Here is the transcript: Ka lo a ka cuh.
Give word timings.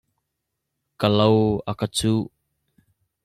Ka 0.99 1.07
lo 1.17 1.27
a 1.69 1.71
ka 1.79 1.87
cuh. 1.97 2.23